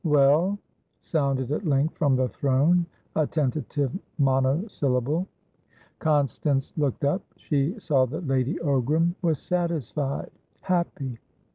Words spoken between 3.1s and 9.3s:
a tentative monosyllable. Constance looked up. She saw that Lady Ogram